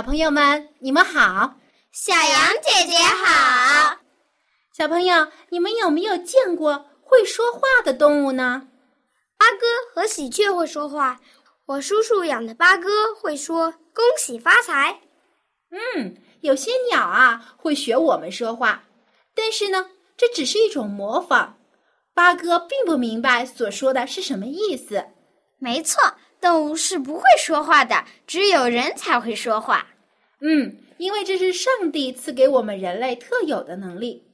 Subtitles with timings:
[0.00, 1.56] 小朋友们，你们好！
[1.92, 3.98] 小羊姐姐好！
[4.72, 8.66] 小朋友，你们有没有见过会说话的动物呢？
[9.36, 11.20] 八哥和喜鹊会说话。
[11.66, 15.02] 我叔叔养的八哥会说“恭喜发财”。
[15.68, 18.84] 嗯，有些鸟啊会学我们说话，
[19.34, 21.58] 但是呢，这只是一种模仿。
[22.14, 25.08] 八哥并不明白所说的是什么意思。
[25.58, 26.14] 没错。
[26.40, 29.86] 动物是不会说话的，只有人才会说话。
[30.40, 34.24] 嗯，因为这是上帝赐给我们人类特有的能力。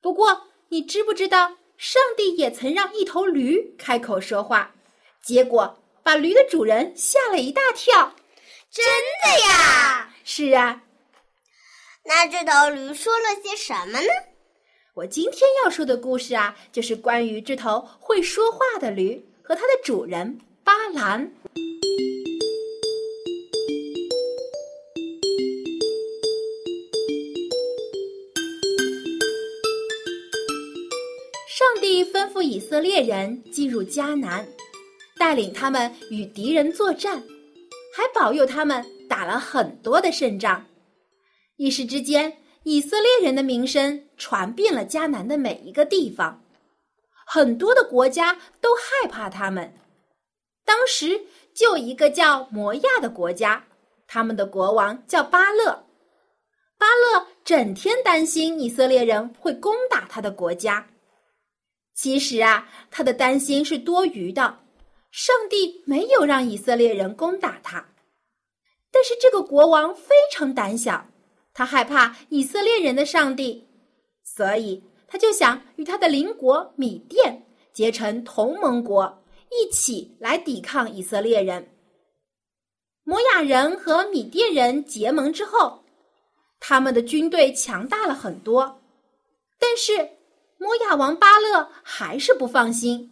[0.00, 4.74] 不过，你知不知道，上帝也曾让一头驴开口说话，
[5.22, 8.14] 结果把驴的主人吓了一大跳。
[8.70, 8.86] 真
[9.24, 10.14] 的呀？
[10.24, 10.82] 是啊。
[12.04, 14.08] 那这头驴说了些什么呢？
[14.94, 20.40] 我今天要说的故事啊，就是关于这头会说话的驴和它的主人。
[20.70, 21.18] 巴兰，
[31.48, 34.46] 上帝吩咐以色列人进入迦南，
[35.18, 37.20] 带领他们与敌人作战，
[37.92, 40.64] 还保佑他们打了很多的胜仗。
[41.56, 46.40] 一时之间，以色列人的名声传遍了迦南的每一个地方，
[47.26, 49.74] 很多的国家都害怕他们。
[50.64, 51.20] 当时
[51.54, 53.64] 就一个叫摩亚的国家，
[54.06, 55.86] 他们的国王叫巴勒。
[56.78, 60.86] 巴勒整天担心以色列人会攻打他的国家。
[61.94, 64.58] 其实啊，他的担心是多余的。
[65.10, 67.84] 上帝没有让以色列人攻打他，
[68.92, 71.04] 但是这个国王非常胆小，
[71.52, 73.66] 他害怕以色列人的上帝，
[74.22, 79.19] 所以他就想与他的邻国米甸结成同盟国。
[79.50, 81.68] 一起来抵抗以色列人。
[83.02, 85.84] 摩亚人和米甸人结盟之后，
[86.60, 88.80] 他们的军队强大了很多。
[89.58, 90.10] 但是
[90.58, 93.10] 摩亚王巴勒还是不放心，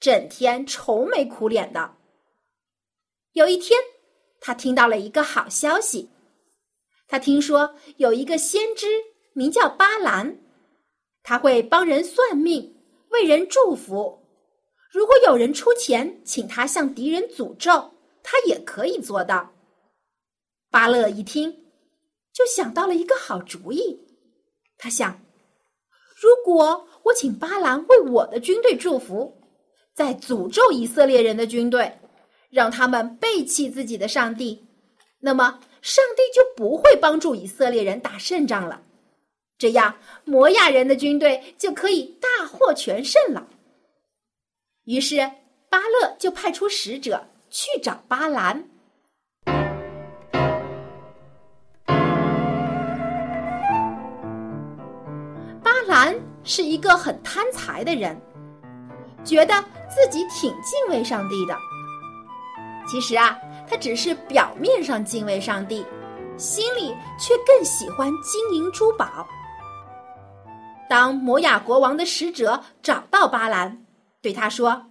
[0.00, 1.94] 整天愁眉苦脸的。
[3.32, 3.78] 有一天，
[4.40, 6.08] 他听到了一个好消息，
[7.06, 8.86] 他听说有一个先知
[9.34, 10.38] 名叫巴兰，
[11.22, 12.74] 他会帮人算命，
[13.10, 14.23] 为人祝福。
[14.94, 17.90] 如果有人出钱请他向敌人诅咒，
[18.22, 19.52] 他也可以做到。
[20.70, 21.50] 巴勒一听，
[22.32, 23.98] 就想到了一个好主意。
[24.78, 25.20] 他想，
[26.14, 29.36] 如果我请巴兰为我的军队祝福，
[29.92, 31.98] 再诅咒以色列人的军队，
[32.48, 34.64] 让他们背弃自己的上帝，
[35.18, 38.80] 那么上帝就不会帮助以色列人打胜仗了。
[39.58, 43.48] 这样，摩亚人的军队就可以大获全胜了。
[44.84, 45.16] 于是，
[45.70, 48.62] 巴勒就派出使者去找巴兰。
[55.62, 58.14] 巴兰是一个很贪财的人，
[59.24, 59.54] 觉得
[59.88, 61.56] 自己挺敬畏上帝的。
[62.86, 65.82] 其实啊，他只是表面上敬畏上帝，
[66.36, 69.26] 心里却更喜欢金银珠宝。
[70.90, 73.83] 当摩亚国王的使者找到巴兰。
[74.24, 74.86] 对他说：“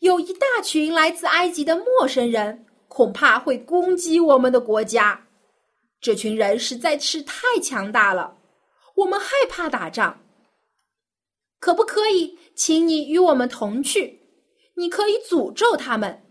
[0.00, 5.28] 有一大群来自埃及的陌生人，恐怕会攻击我们的国家。
[6.00, 8.36] 这群人实在是太强大了，
[8.96, 10.24] 我们害怕打仗。
[11.60, 14.18] 可不可以请你与我们同去？
[14.74, 16.24] 你可以诅咒他们。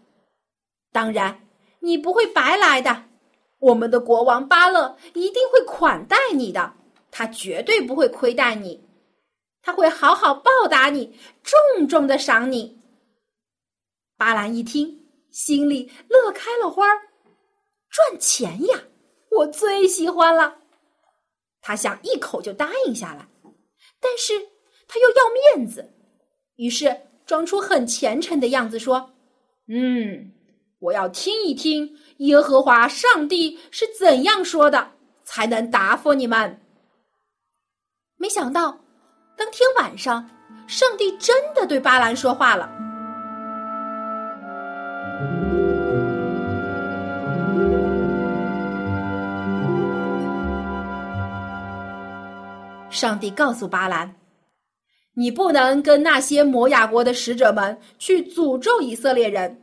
[0.92, 1.48] 当然，
[1.80, 3.06] 你不会白来的。
[3.60, 6.74] 我们的国王巴勒一定会款待你的，
[7.10, 8.84] 他绝对不会亏待你。”
[9.66, 12.80] 他会好好报答你，重重的赏你。
[14.16, 17.02] 巴兰一听，心里乐开了花儿，
[17.90, 18.84] 赚钱呀，
[19.32, 20.60] 我最喜欢了。
[21.62, 23.28] 他想一口就答应下来，
[24.00, 24.40] 但是
[24.88, 25.92] 他又要面子，
[26.58, 26.96] 于是
[27.26, 29.16] 装出很虔诚的样子说
[29.68, 30.32] ：“嗯，
[30.78, 34.92] 我要听一听耶和华上帝是怎样说的，
[35.24, 36.62] 才能答复你们。”
[38.18, 38.85] 没想到。
[39.38, 40.30] 当天晚上
[40.68, 42.86] 上帝真的对巴兰说话了。
[52.96, 54.16] 上帝告诉巴兰
[55.16, 59.62] 你不能跟那些摩亚国的使者们去诅咒以色列人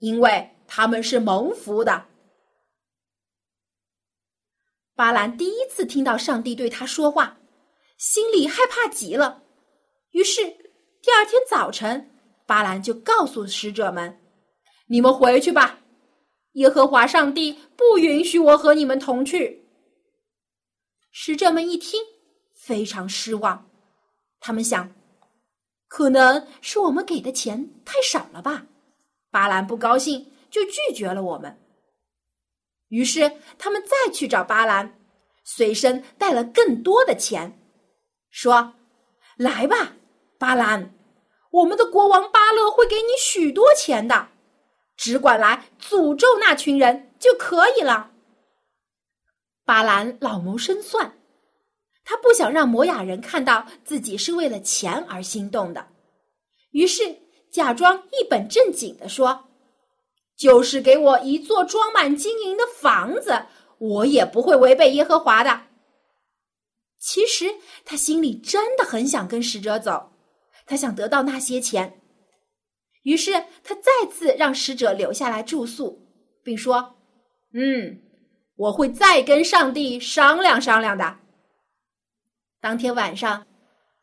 [0.00, 2.04] 因为他们是蒙福的。
[4.94, 7.38] 巴兰第一次听到上帝对他说话
[8.04, 9.42] 心里害怕极了。
[10.10, 10.44] 于是
[11.00, 12.10] 第二天早晨，
[12.44, 14.20] 巴兰就告诉使者们
[14.88, 15.80] ：“你们回去吧，
[16.52, 19.66] 耶和华上帝不允许我和你们同去。”
[21.12, 21.98] 使者们一听，
[22.52, 23.70] 非常失望。
[24.38, 24.94] 他们想，
[25.88, 28.66] 可能是我们给的钱太少了吧？
[29.30, 31.58] 巴兰不高兴，就拒绝了我们。
[32.88, 35.00] 于是他们再去找巴兰，
[35.42, 37.58] 随身带了更多的钱，
[38.34, 38.74] 说
[39.38, 39.92] ：“来吧，
[40.40, 40.92] 巴兰，
[41.52, 44.26] 我们的国王巴勒会给你许多钱的，
[44.96, 48.10] 只管来诅咒那群人就可以了。”
[49.64, 51.16] 巴兰老谋深算，
[52.04, 55.86] 他不想让摩雅人看到自己是为了钱而心动的，
[56.72, 57.16] 于是
[57.52, 59.44] 假装一本正经的说
[60.36, 63.46] ：“就是给我一座装满金银的房子，
[63.78, 65.66] 我也不会违背耶和华的。”
[67.06, 67.44] 其实
[67.84, 70.10] 他心里真的很想跟使者走，
[70.64, 72.00] 他想得到那些钱，
[73.02, 76.00] 于是他再次让使者留下来住宿，
[76.42, 76.96] 并说
[77.52, 78.00] ：“嗯。”
[78.56, 81.18] 我会再跟上帝商量商量的。
[82.60, 83.44] 当天晚上，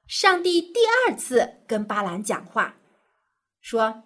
[0.07, 2.75] 上帝第二次跟巴兰讲话，
[3.61, 4.03] 说：“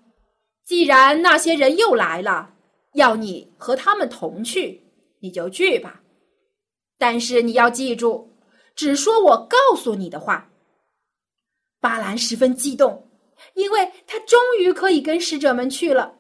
[0.64, 2.54] 既然那些人又来了，
[2.94, 4.84] 要你和他们同去，
[5.20, 6.04] 你就去吧。
[7.00, 8.35] 但是你要记住，
[8.76, 10.52] 只说我告诉你的话。”
[11.80, 13.10] 巴兰十分激动，
[13.54, 16.16] 因为他终于可以跟使者们去了。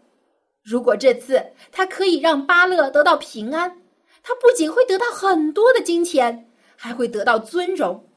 [0.63, 3.81] 如果这次他可以让巴勒得到平安，
[4.22, 8.07] 他不仅会得到很多的金钱，还会得到尊荣。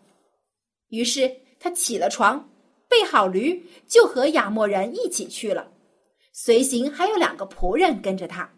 [0.88, 2.50] 于是他起了床，
[2.88, 5.70] 备好驴，就和亚莫人一起去了。
[6.32, 8.50] 随行还有两个仆人跟着他。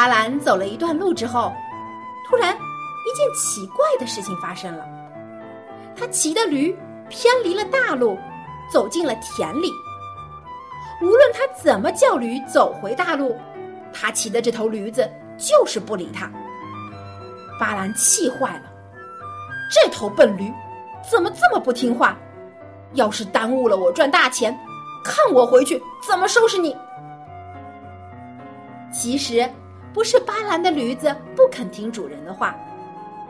[0.00, 1.52] 巴兰走了一段路之后，
[2.26, 4.88] 突然一件奇怪的事情发生了，
[5.94, 6.74] 他骑的驴。
[7.10, 8.16] 偏离了大路，
[8.72, 9.70] 走进了田里。
[11.02, 13.36] 无论他怎么叫驴走回大路，
[13.92, 15.06] 他骑的这头驴子
[15.36, 16.30] 就是不理他。
[17.58, 18.62] 巴兰气坏了，
[19.70, 20.50] 这头笨驴
[21.10, 22.16] 怎么这么不听话？
[22.94, 24.56] 要是耽误了我赚大钱，
[25.04, 26.74] 看我回去怎么收拾你！
[28.92, 29.50] 其实
[29.92, 32.56] 不是巴兰的驴子不肯听主人的话，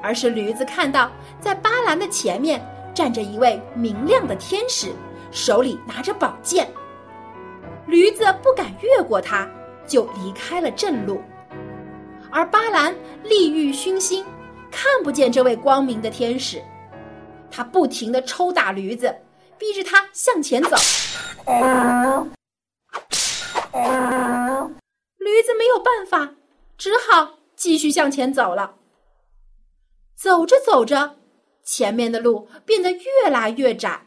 [0.02, 1.10] 而是驴子看到
[1.40, 2.60] 在巴兰的前面。
[2.92, 4.92] 站着一位明亮的天使，
[5.30, 6.68] 手里拿着宝剑。
[7.86, 9.48] 驴子不敢越过他，
[9.86, 11.22] 就离开了正路。
[12.30, 14.24] 而巴兰利欲熏心，
[14.72, 16.60] 看不见这位光明的天使，
[17.48, 19.14] 他不停的抽打驴子，
[19.56, 20.76] 逼着他向前走。
[25.16, 26.34] 驴子没有办法，
[26.80, 28.74] 只好继续向前走了。
[30.16, 31.18] 走着走着。
[31.62, 34.06] 前面的路变得越来越窄，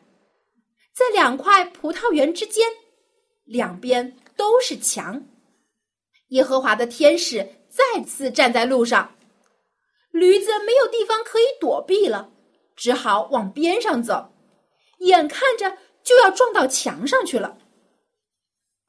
[0.92, 2.68] 在两块葡萄园之间，
[3.46, 5.24] 两边都是墙。
[6.30, 9.16] 耶和华的天使再次站在路上，
[10.10, 12.32] 驴子没有地方可以躲避了，
[12.76, 14.34] 只好往边上走，
[14.98, 17.60] 眼看着就要撞到墙上去了。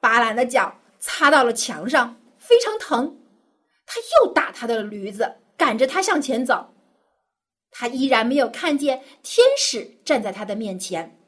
[0.01, 3.17] 巴兰的脚擦到了墙上，非常疼，
[3.85, 6.73] 他又打他的驴子，赶着他向前走。
[7.71, 11.19] 他依然没有看见天使站在他的面前。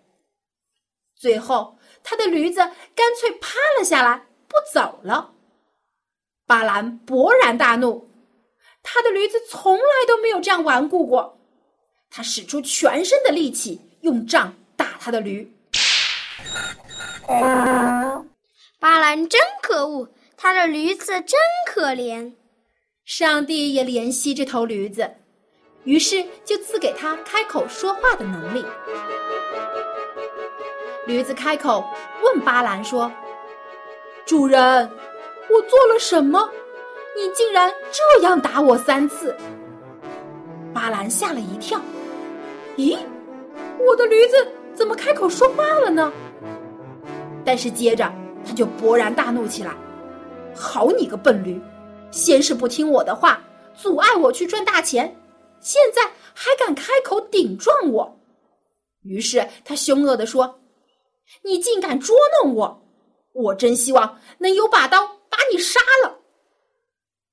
[1.15, 2.59] 最后，他的驴子
[2.95, 5.33] 干脆趴了下来，不走了。
[6.45, 8.09] 巴兰勃然大怒，
[8.81, 11.37] 他的驴子从来都没有这样顽固过。
[12.09, 15.53] 他使出全身的力气，用杖打他的驴。
[18.79, 22.33] 巴兰真可恶，他的驴子真可怜。
[23.07, 25.09] 上帝也怜惜这头驴子。
[25.85, 28.65] 于是就赐给他开口说话的能力。
[31.05, 31.85] 驴子开口
[32.21, 33.09] 问巴兰说
[34.27, 34.59] ：“主人，
[35.49, 36.49] 我做了什么？
[37.15, 39.33] 你竟然这样打我三次？”
[40.75, 41.79] 巴兰吓了一跳。
[42.75, 42.97] 咦，
[43.79, 46.11] 我的驴子怎么开口说话了呢？
[47.45, 48.13] 但是接着
[48.45, 49.73] 他就勃然大怒起来
[50.53, 51.57] ：“好你个笨驴，
[52.11, 53.43] 先是不听我的话，
[53.75, 55.15] 阻碍我去赚大钱。”
[55.59, 58.19] 现在还敢开口顶撞我，
[59.01, 60.61] 于是他凶恶地说
[61.43, 62.87] ：“你竟敢捉弄我！
[63.33, 66.19] 我真希望能有把刀把你杀了。”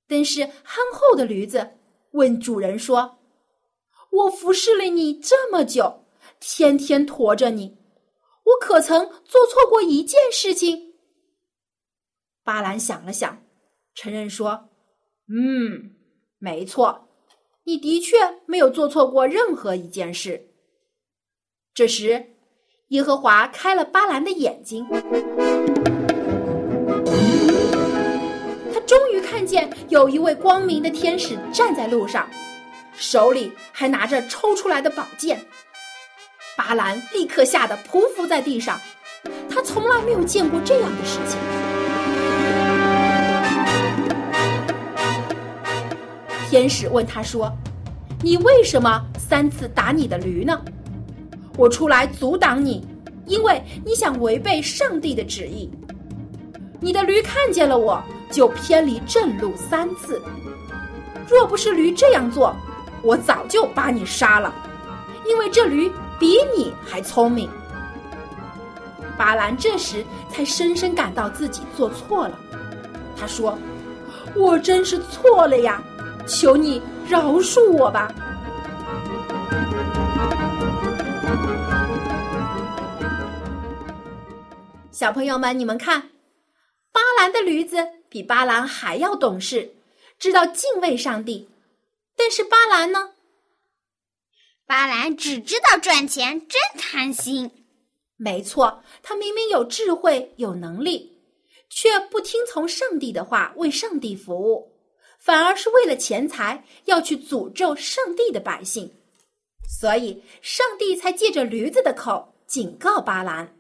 [0.08, 1.78] 但是憨厚的驴子
[2.12, 3.18] 问主人说
[4.10, 6.06] ：“我服侍了你这么久，
[6.40, 7.76] 天天驮着你，
[8.44, 10.94] 我可曾做错过一件事情？”
[12.42, 13.43] 巴兰想了想，
[13.94, 14.68] 承认说
[15.32, 15.92] ：“嗯，
[16.38, 17.08] 没错，
[17.64, 20.48] 你的确没有做错过任何一件事。”
[21.72, 22.36] 这时，
[22.88, 24.86] 耶和华开了巴兰的眼睛，
[28.72, 32.28] 他终于看见有一位光明的天使站在路上，
[32.92, 35.40] 手里还拿着抽出来的宝剑。
[36.56, 38.80] 巴兰立刻吓得匍匐在地上，
[39.48, 41.53] 他从来没有见过这样的事情。
[46.54, 47.52] 天使问他说
[48.22, 50.56] ：“你为什么三次打你的驴呢？”
[51.58, 52.86] 我出来阻挡你，
[53.26, 55.68] 因为你想违背上帝的旨意。
[56.78, 60.22] 你的驴看见了我，就偏离正路三次。
[61.28, 62.54] 若不是驴这样做，
[63.02, 64.54] 我早就把你杀了，
[65.26, 67.50] 因为这驴比你还聪明。
[69.18, 72.38] 巴兰这时才深深感到自己做错了。
[73.16, 73.58] 他说
[74.36, 75.82] ：“我真是错了呀，
[76.26, 78.12] 求你饶恕我吧。”
[84.90, 86.10] 小朋友们，你们看，
[86.92, 87.76] 巴兰的驴子
[88.08, 89.74] 比巴兰还要懂事，
[90.18, 91.48] 知道敬畏上帝。
[92.16, 93.10] 但是巴兰呢？
[94.66, 97.50] 巴兰只知道赚钱，真贪心。
[98.16, 101.18] 没错，他明明有智慧、有能力，
[101.68, 104.73] 却不听从上帝的话，为上帝服务，
[105.24, 108.92] 反而是为了钱财要去诅咒上帝的百姓。
[109.66, 113.56] 所以，上帝才借着驴子的口警告巴兰。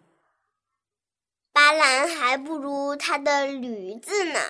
[1.52, 4.40] 巴兰还不如他的驴子呢。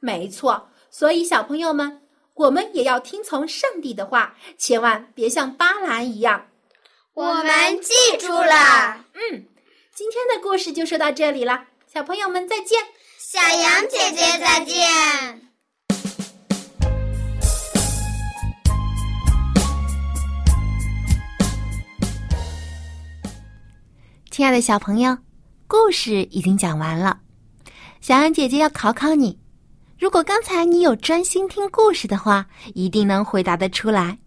[0.00, 2.02] 没错，所以小朋友们，
[2.34, 6.48] 我们也要听从上帝的话，千万别像巴兰一样。
[7.14, 9.04] 我们记住了。
[9.14, 9.46] 嗯，
[9.94, 12.80] 今天的故事就说到这里了，小朋友们再见。
[13.18, 15.53] 小羊姐姐再见。
[24.36, 25.16] 亲爱的小朋友。
[25.68, 27.20] 故事已经讲完了，
[28.00, 29.38] 小羊姐姐要考考你：
[29.96, 34.18] 如果刚才你有专心听故事的话，一定能回答得出来。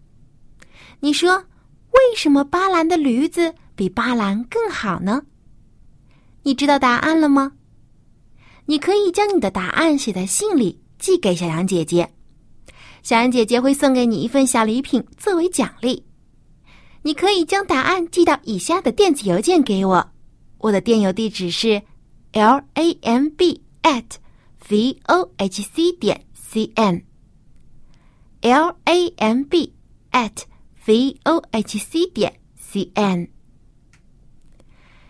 [1.00, 1.36] 你说
[1.90, 5.20] 为什么巴兰的驴子比巴兰更好呢？
[6.42, 7.52] 你知道答案了吗？
[8.64, 12.10] 你可以将你的答案写在信里寄给小羊姐姐，
[13.02, 16.02] 小羊姐姐会送给你一份小礼品作为奖励。
[17.02, 20.10] 你可以将答案寄到以下的电子邮件给我。
[20.58, 21.82] 我的电邮地址是
[22.32, 24.04] l a m b at
[24.68, 27.04] v o h c 点 c n
[28.42, 29.72] l a m b
[30.10, 30.42] at
[30.84, 33.28] v o h c 点 c n。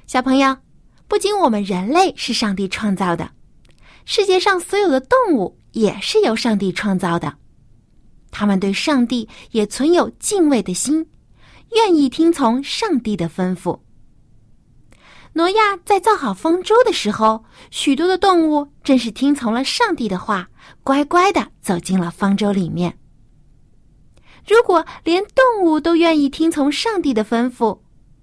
[0.07, 0.57] 小朋友，
[1.09, 3.31] 不仅我们人类是上帝创造的，
[4.05, 7.37] 世界上所有的动物也是由上帝创造的。
[8.31, 11.07] 他们对上帝也存有敬畏的心，
[11.73, 13.81] 愿意听从上帝的吩咐。
[15.35, 20.49] 挪亚在造好方舟的时候，许多的动物正是听从了上帝的话，
[20.83, 22.99] 乖乖的走进了方舟里面。
[24.47, 27.81] 如果连动物都愿意听从上帝的吩咐，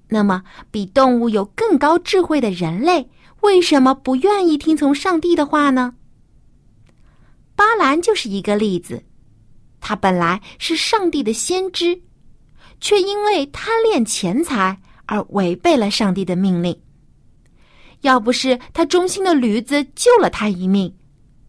[0.09, 3.09] 那么比动物有更高智慧的人类，
[3.41, 5.93] 为什么不愿意听从上帝的话呢？
[7.55, 9.03] 巴兰就是一个例子，
[9.79, 12.01] 他本来是上帝的先知，
[12.79, 16.79] 却因为贪恋钱财而违背了上帝的命令。
[18.01, 20.93] 要不是他忠心的驴子救了他一命，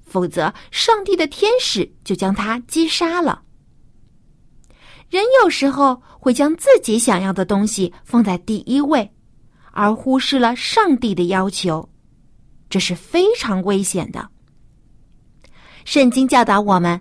[0.04, 3.42] 否则上帝的天使就将他击杀了。
[5.10, 9.08] 人有时候会将自己想要的东西放在第一位，
[9.72, 11.88] 而忽视了上帝的要求，
[12.70, 14.28] 这是非常危险的。
[15.84, 17.00] 圣经教导我们，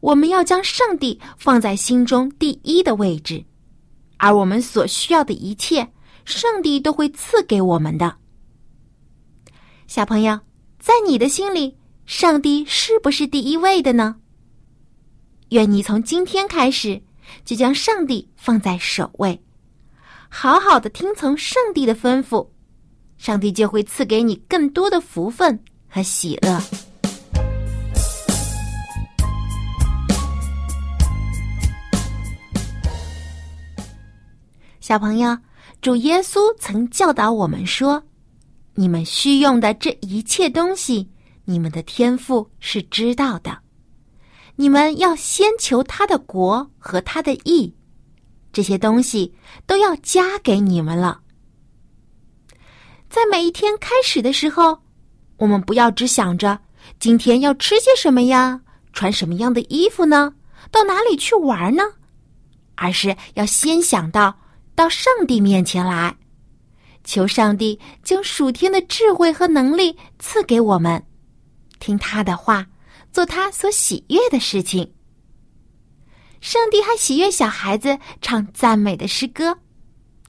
[0.00, 3.44] 我们要将上帝放在心中第一的位置，
[4.18, 5.92] 而我们所需要的一切，
[6.24, 8.16] 上帝都会赐给我们的。
[9.86, 10.40] 小朋友，
[10.78, 14.16] 在你的心里，上帝是不是第一位的呢？
[15.50, 17.00] 愿你从今天开始
[17.44, 19.40] 就将上帝放在首位，
[20.28, 22.48] 好好的听从上帝的吩咐，
[23.16, 26.60] 上帝就会赐给你更多的福分和喜乐。
[34.86, 35.36] 小朋友，
[35.82, 38.04] 主耶稣曾教导我们说。
[38.76, 41.10] 你们需用的这一切东西，
[41.44, 43.58] 你们的天赋是知道的。
[44.54, 47.74] 你们要先求他的国和他的义，
[48.52, 49.34] 这些东西
[49.66, 51.20] 都要加给你们了。
[53.10, 54.78] 在每一天开始的时候，
[55.38, 56.60] 我们不要只想着
[57.00, 58.60] 今天要吃些什么呀，
[58.92, 60.34] 穿什么样的衣服呢，
[60.70, 61.82] 到哪里去玩呢，
[62.76, 64.38] 而是要先想到
[64.76, 66.16] 到上帝面前来，
[67.02, 71.04] 求上帝将属天的智慧和能力赐给我们，
[71.80, 72.68] 听他的话。
[73.12, 74.92] 做他所喜悦的事情。
[76.42, 79.56] 上帝还喜悦小孩子唱赞美的诗歌。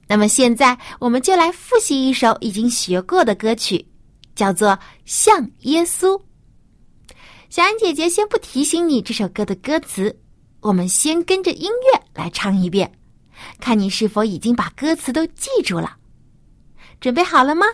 [0.06, 3.86] 那么现在，我们就来复习一首已经学过的歌曲，
[4.34, 4.70] 叫做
[5.04, 6.18] 《像耶稣》。
[7.50, 10.18] 小安姐姐先不提醒你这首歌的歌词，
[10.60, 12.90] 我们先跟着音乐来唱一遍，
[13.60, 15.96] 看你是否已经把歌词都记住了。
[17.00, 17.66] 准备好了吗？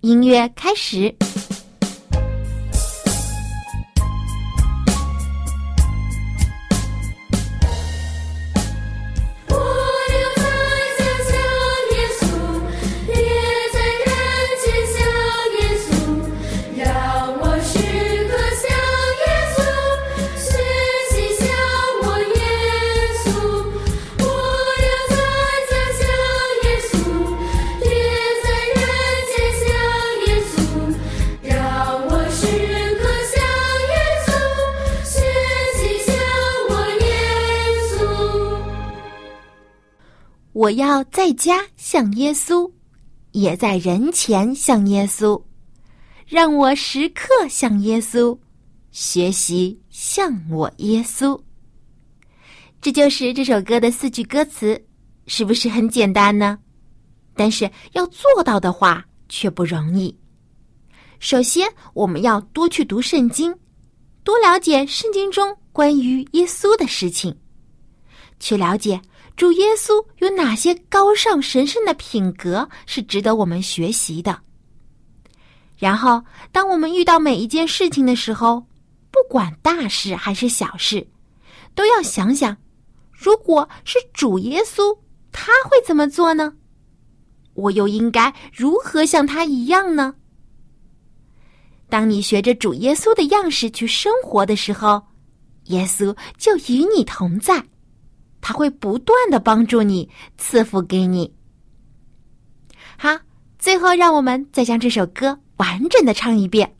[0.00, 1.14] 音乐开始。
[40.72, 42.72] 我要在家像耶稣，
[43.32, 45.38] 也在人前像耶稣，
[46.26, 48.38] 让我时刻像耶稣，
[48.90, 51.38] 学习像我耶稣。
[52.80, 54.82] 这就是这首歌的四句歌词，
[55.26, 56.58] 是不是很简单呢？
[57.34, 60.18] 但是要做到的话却不容易。
[61.20, 63.54] 首先，我们要多去读圣经，
[64.24, 67.36] 多了解圣经中关于耶稣的事情，
[68.40, 68.98] 去了解。
[69.36, 74.38] 主耶稣有哪些高尚神圣的品格是值得我们学习的？
[75.78, 78.64] 然后，当我们遇到每一件事情的时候，
[79.10, 81.08] 不管大事还是小事，
[81.74, 82.56] 都要想想：
[83.10, 84.96] 如果是主耶稣，
[85.32, 86.54] 他会怎么做呢？
[87.54, 90.14] 我又应该如何像他一样呢？
[91.88, 95.02] 当你学着主耶稣的样式去生活的时候，
[95.64, 97.66] 耶稣就与你同在。
[98.42, 101.32] 他会不断的帮助你，赐福给你。
[102.98, 103.18] 好，
[103.58, 106.76] 最后让我们再将这首歌完整的唱一遍。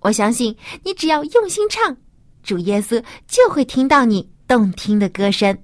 [0.00, 1.96] 我相信你只要用心唱，
[2.42, 5.58] 主耶稣就会听到你动听的歌声。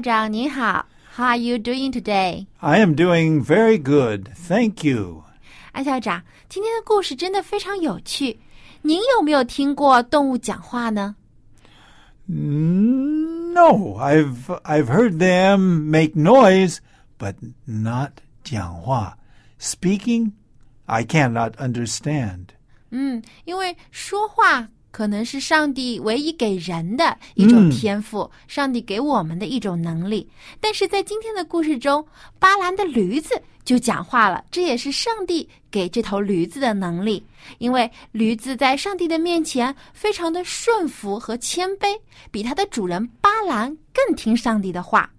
[0.00, 2.46] 长您好，How are you doing today?
[2.60, 5.22] I am doing very good, thank you.
[5.72, 8.38] 艾校长，今天的故事真的非常有趣。
[8.82, 11.16] 您有没有听过动物讲话呢？
[12.26, 16.78] No, I've I've heard them make noise,
[17.18, 17.34] but
[17.66, 18.12] not
[18.44, 19.18] 讲话。
[19.60, 20.32] Speaking,
[20.86, 22.46] I cannot understand.
[22.90, 24.68] 嗯，因为说话。
[24.91, 30.29] 可能是上帝唯一给人的一种天赋，上帝给我们的一种能力。
[30.59, 32.05] 但是在今天的故事中，
[32.37, 37.23] 巴兰的驴子就讲话了，这也是上帝给这头驴子的能力。
[37.57, 41.97] 因为驴子在上帝的面前非常的顺服和谦卑，
[42.29, 45.09] 比它的主人巴兰更听上帝的话。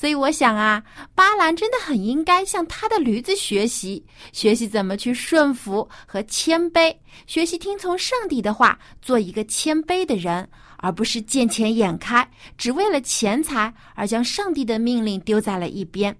[0.00, 0.82] 所以我想啊，
[1.14, 16.16] 巴兰真的很应该向他的驴子学习，学习怎么去顺服和谦卑，学习听从上帝的话，做一个谦卑的人，而不是见钱眼开，只为了钱财而将上帝的命令丢在了一边。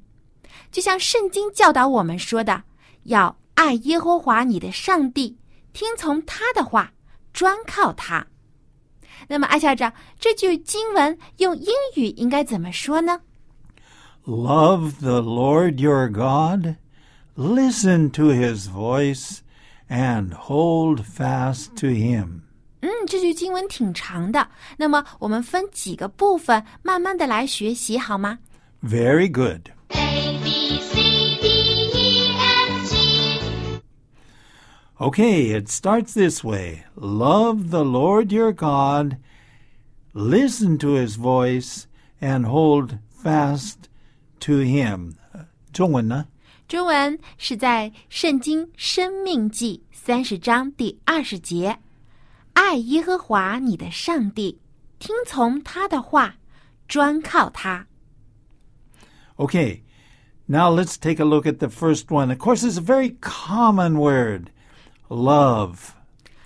[0.71, 2.62] 就像圣经教导我们说的，
[3.05, 5.35] 要爱耶和华你的上帝，
[5.73, 6.93] 听从他的话，
[7.33, 8.27] 专靠他。
[9.27, 13.19] 那么，艾校长，这句经文用英语应该怎么说呢
[14.30, 16.78] ？Love the Lord your God,
[17.36, 19.41] listen to his voice,
[19.88, 22.41] and hold fast to him.
[22.82, 24.48] 嗯，这句经文挺长的。
[24.78, 28.39] 那么我们分几个部分，慢慢的来学习好吗？
[28.84, 29.70] Very good.
[29.89, 31.48] A B C D
[31.94, 33.82] E F G
[34.98, 39.18] Okay, it starts this way Love the Lord your God,
[40.13, 41.88] listen to his voice,
[42.22, 43.88] and hold fast
[44.39, 45.13] to him.
[45.72, 46.28] 中文呢？
[46.68, 54.60] 中文是在《圣经·生命记》三十章第二十节：“爱耶和华你的上帝，
[54.98, 56.38] 听从他的话，
[56.88, 57.86] 专靠他。
[59.36, 59.82] Okay,
[60.48, 62.30] now let's take a look at the first one.
[62.30, 64.50] Of course, it's a very common word
[65.10, 65.89] love.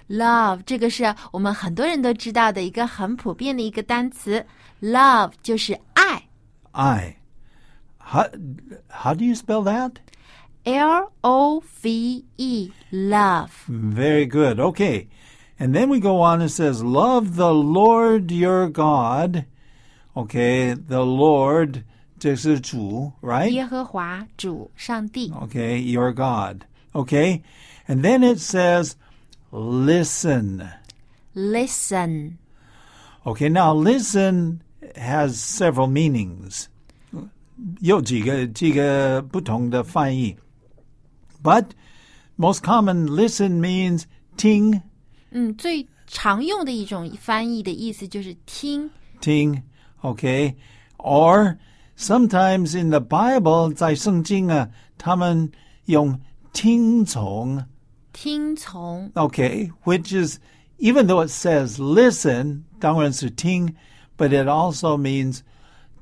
[0.10, 4.46] Love 这个是我们很多人都知道的一个很普遍的一个单词，
[4.82, 6.28] love 就是爱
[6.72, 7.18] I.
[8.04, 8.30] How,
[8.90, 10.00] how do you spell that?
[10.66, 13.66] ，L O V E love。
[13.68, 14.60] Very good.
[14.60, 15.08] Okay.
[15.60, 19.46] And then we go on, it says, Love the Lord your God.
[20.16, 21.84] Okay, the Lord,
[22.18, 23.50] 这是主, right?
[23.52, 26.66] 耶和华主上帝 Okay, your God.
[26.94, 27.44] Okay?
[27.88, 28.96] And then it says,
[29.52, 30.70] Listen.
[31.34, 32.38] listen
[33.26, 34.62] Okay, now listen
[34.96, 36.70] has several meanings.
[37.82, 40.36] 有几个几个不同的翻译.
[41.44, 41.66] But
[42.38, 44.04] most common listen means
[44.38, 44.82] 听
[45.32, 48.90] 嗯，最常用的一种翻译的意思就是听，
[49.22, 49.62] ting,
[50.02, 50.56] okay?
[50.98, 51.58] Or
[51.98, 55.52] sometimes in the Bible, 在圣经啊，他们
[55.86, 56.20] 用
[56.52, 57.64] 听从,
[58.12, 60.40] 听从 okay, which is,
[60.80, 63.76] even though it says listen, 当然是听,
[64.18, 65.42] but it also means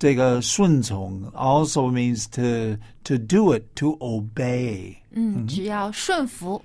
[0.01, 4.95] 这个顺从 also means to, to do it, to obey.
[5.11, 6.61] 嗯，只要顺服。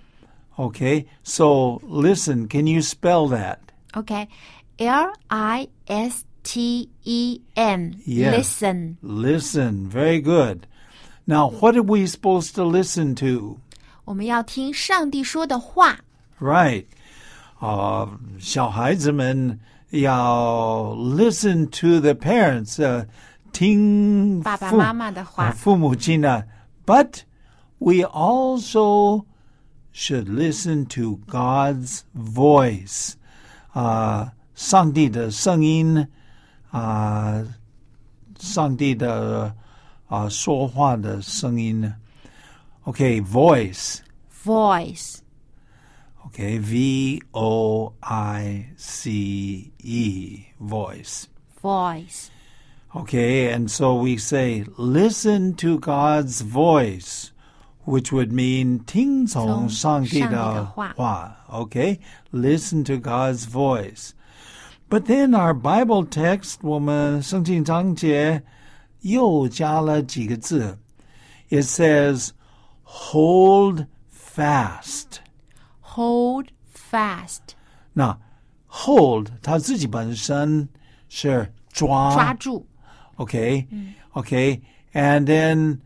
[0.56, 3.58] Okay, so listen, can you spell that?
[3.94, 8.36] OK，L I S T E N Yes.
[8.36, 10.66] listen， Listen, very good.
[11.24, 13.58] Now, what are we supposed to listen to?
[14.04, 16.00] 我们要听上帝说的话。
[16.40, 16.84] Right.
[17.60, 18.08] Uh,
[18.40, 23.06] 小孩子们要 listen to the parents, uh,
[23.52, 25.46] 听爸爸父-妈妈的话。
[25.46, 26.44] 呃父母亲啊。
[26.86, 27.20] But
[27.78, 29.24] we also
[29.94, 33.12] should listen to God's voice.
[33.72, 36.06] 啊、上帝的声音
[36.70, 37.42] 啊、
[38.38, 39.54] 上帝的
[40.08, 41.92] 啊、说话的声音。
[42.84, 43.98] Okay, voice.
[44.44, 45.18] Voice，
[46.26, 51.26] Okay, V O I C E, voice.
[51.62, 52.26] voice，
[52.94, 57.30] Okay, and so we say, listen to God's voice,
[57.86, 60.92] which would mean 听从上帝的从上帝的话。
[60.94, 61.36] 话.
[61.50, 61.98] Okay,
[62.32, 64.10] listen to God's voice.
[64.90, 68.42] But then our Bible text, 我们圣经章节
[69.00, 70.76] 又加了几个字.
[71.48, 72.30] It says,
[72.84, 75.20] hold fast.
[75.94, 77.54] hold fast，
[77.92, 78.18] 那
[78.66, 80.68] hold 它自己本身
[81.08, 82.66] 是抓抓住。
[83.18, 83.66] Okay.
[84.14, 84.60] Okay.
[84.94, 85.80] And then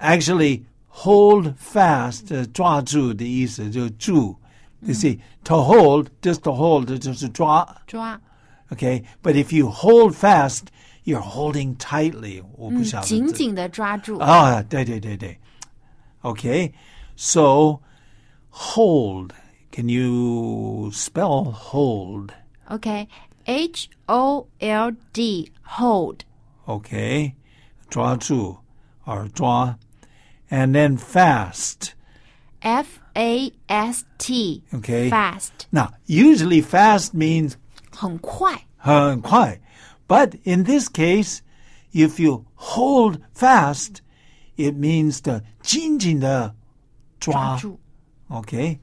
[0.00, 4.36] actually hold fast, uh, 抓住的意思就住.
[4.80, 8.20] You see, to hold, just to hold, 就是抓.抓，
[8.70, 9.04] Okay.
[9.22, 10.64] But if you hold fast,
[11.04, 12.42] you're holding tightly.
[12.56, 14.18] 我不晓得这-紧紧的抓住。
[14.18, 15.38] 啊，对对对对。
[16.22, 16.72] Okay.
[17.16, 17.80] So
[18.50, 19.32] hold.
[19.72, 22.30] Can you spell hold?
[22.68, 26.20] OK，H O L D hold，
[26.68, 27.34] Okay.
[27.90, 28.58] 抓住
[29.04, 29.78] or 抓.
[30.50, 31.94] And then fast.
[32.60, 35.10] F A S T Okay.
[35.10, 37.54] fast Now, usually fast means
[37.90, 38.66] 很快。
[38.76, 39.60] 很快.
[40.08, 41.40] But in this case,
[41.92, 44.00] if you hold fast,
[44.56, 46.54] it means to 紧紧地
[47.20, 47.56] 抓。
[47.56, 47.80] 抓住。
[48.28, 48.78] Okay.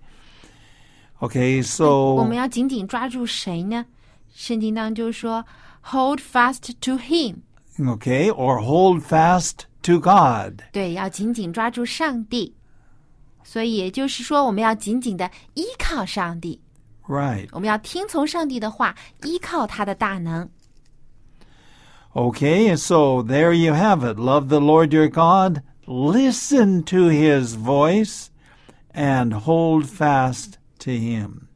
[1.19, 3.85] Okay, 我 so 们要紧紧抓住谁呢？
[4.33, 5.45] 圣经当中说，
[5.81, 7.37] hold fast to him，
[7.79, 10.61] okay, or hold fast to God.
[10.71, 12.55] 对，要紧紧抓住上帝。
[13.43, 16.61] 所以也就是说，我们要紧紧的依靠上帝，
[17.07, 17.49] Right.
[17.51, 20.49] 我们要听从上帝的话，依靠他的大能。
[22.13, 24.19] Okay, so there you have it.
[24.19, 28.27] Love the Lord your God, listen to his voice,
[28.93, 31.47] and hold fast to him.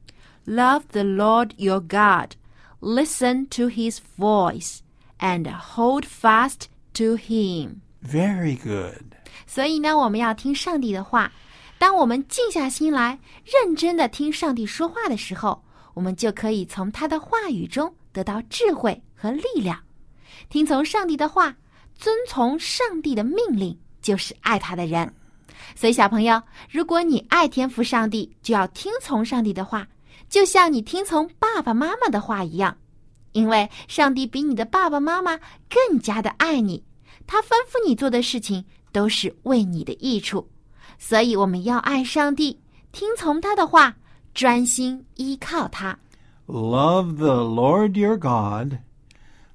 [0.48, 2.36] Love the Lord your God,
[2.80, 4.82] listen to His voice,
[5.21, 7.77] and hold fast to Him。
[8.03, 9.15] Very good.
[9.47, 11.31] 所以呢，我们要听上帝的话。
[11.79, 15.63] 当我们静下心来，认真的听上帝说话的时候，
[15.95, 19.79] 我们就可以从他的话语中得到智慧和力量。
[20.51, 21.57] 听从上帝的话，
[21.95, 25.11] 遵从上帝的命令，就是爱他的人。
[25.75, 29.89] 所以，小朋友，如果你爱天赋上帝，就要听从上帝的话，
[30.29, 32.77] 就像你听从爸爸妈妈的话一样。
[33.32, 35.38] 因为上帝比你的爸爸妈妈
[35.70, 36.84] 更加的爱你，
[37.28, 40.48] 他吩咐你做的事情都是为你的益处。
[40.98, 42.58] 所以，我们要爱上帝，
[42.92, 43.96] 听从他的话，
[44.34, 45.98] 专心依靠他。
[46.48, 48.78] Love the Lord your God,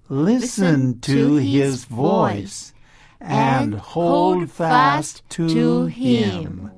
[0.08, 2.70] listen to his voice,
[3.20, 6.70] and hold fast to him.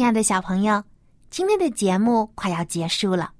[0.00, 0.82] 亲爱的小朋友，
[1.28, 3.34] 今天的节目快要结束了。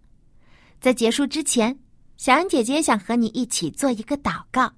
[0.78, 1.78] 在结束之前，
[2.18, 4.70] 小恩姐姐想和你一起做一个祷告，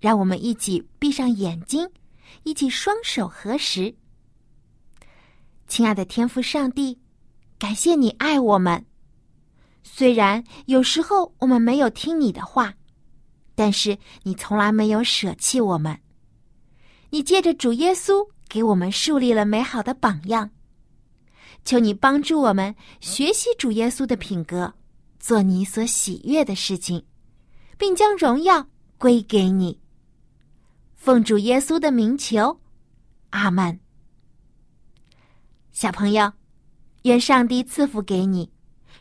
[0.00, 1.88] 让我们一起闭上眼睛，
[2.42, 3.94] 一起双手合十。
[5.68, 6.98] 亲爱的天父上帝，
[7.56, 8.84] 感谢你爱我们。
[9.84, 12.74] 虽然有时候我们没有听你的话，
[13.54, 15.96] 但是你从来没有舍弃我们。
[17.10, 20.50] 你借着主耶稣给我们树立了美好的榜样。
[21.66, 24.72] 求你帮助我们学习主耶稣的品格，
[25.18, 27.04] 做你所喜悦的事情，
[27.76, 29.80] 并将荣耀归给你。
[30.94, 32.60] 奉主耶稣的名求，
[33.30, 33.80] 阿门。
[35.72, 36.32] 小朋友，
[37.02, 38.48] 愿上帝赐福给你，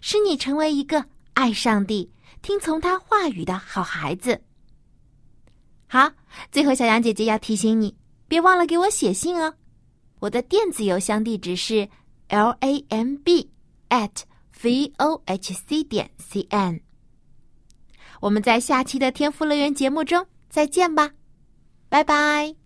[0.01, 4.41] 使你成为一个爱上帝、听从他话语的好孩子。
[5.86, 6.12] 好，
[6.51, 7.95] 最后小羊姐姐要提醒你，
[8.28, 9.54] 别忘了给我写信哦。
[10.17, 11.88] 我的电子邮箱地址是。
[12.28, 13.50] L a m b
[13.90, 14.24] at
[14.62, 16.82] v o h c 点 c n。
[18.22, 21.12] 我们在下期的天赋乐园节目中再见吧，
[21.90, 22.64] 拜拜。